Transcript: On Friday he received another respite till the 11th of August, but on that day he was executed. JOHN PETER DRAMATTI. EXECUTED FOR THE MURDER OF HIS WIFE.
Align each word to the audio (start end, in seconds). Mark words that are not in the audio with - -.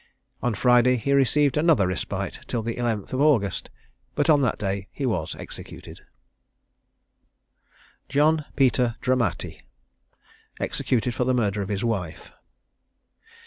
On 0.41 0.55
Friday 0.55 0.95
he 0.95 1.13
received 1.13 1.57
another 1.57 1.85
respite 1.85 2.39
till 2.47 2.63
the 2.63 2.73
11th 2.77 3.13
of 3.13 3.21
August, 3.21 3.69
but 4.15 4.31
on 4.31 4.41
that 4.41 4.57
day 4.57 4.87
he 4.91 5.05
was 5.05 5.35
executed. 5.37 6.01
JOHN 8.09 8.45
PETER 8.55 8.95
DRAMATTI. 9.01 9.61
EXECUTED 10.59 11.13
FOR 11.13 11.23
THE 11.25 11.35
MURDER 11.35 11.61
OF 11.61 11.69
HIS 11.69 11.83
WIFE. 11.83 12.31